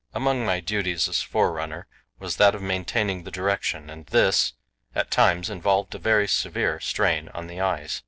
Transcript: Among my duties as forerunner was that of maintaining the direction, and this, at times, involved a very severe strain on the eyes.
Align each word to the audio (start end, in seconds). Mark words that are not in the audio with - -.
Among 0.15 0.43
my 0.47 0.59
duties 0.61 1.07
as 1.07 1.21
forerunner 1.21 1.85
was 2.17 2.37
that 2.37 2.55
of 2.55 2.61
maintaining 2.63 3.21
the 3.23 3.29
direction, 3.29 3.87
and 3.91 4.07
this, 4.07 4.53
at 4.95 5.11
times, 5.11 5.47
involved 5.47 5.93
a 5.93 5.99
very 5.99 6.27
severe 6.27 6.79
strain 6.79 7.29
on 7.35 7.45
the 7.45 7.59
eyes. 7.61 7.99